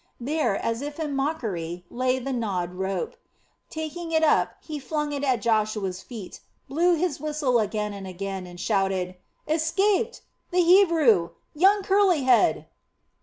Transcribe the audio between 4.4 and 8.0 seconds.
he flung it at Joshua's feet, blew his whistle again